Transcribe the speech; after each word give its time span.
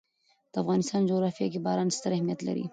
د 0.51 0.53
افغانستان 0.63 1.01
جغرافیه 1.09 1.47
کې 1.53 1.63
باران 1.65 1.87
ستر 1.97 2.11
اهمیت 2.15 2.39
لري. 2.47 2.65